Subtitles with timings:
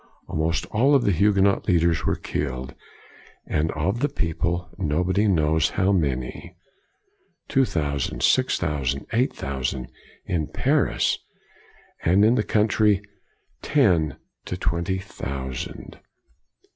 [0.27, 2.73] Almost all of the Huguenot leaders were killed;
[3.45, 6.55] and of the people, nobody knows how many:
[7.47, 9.91] two thousand, six thousand, eight thousand,
[10.25, 11.19] in Paris;
[12.03, 13.03] and in the country,
[13.61, 15.99] ten to twenty thousand.